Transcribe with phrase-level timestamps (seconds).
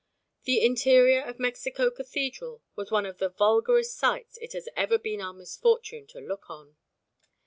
[0.45, 5.21] The interior of Mexico Cathedral was one of the vulgarest sights it has ever been
[5.21, 6.75] our misfortune to look on.